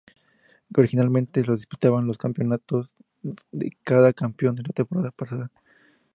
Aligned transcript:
Originalmente 0.75 1.43
lo 1.43 1.55
disputaban 1.55 2.07
los 2.07 2.17
campeones 2.17 2.57
de 3.51 3.71
cada 3.83 4.07
y 4.07 4.07
el 4.09 4.15
campeón 4.15 4.55
de 4.55 4.63
la 4.63 4.73
temporada 4.73 5.11
pasada. 5.11 5.51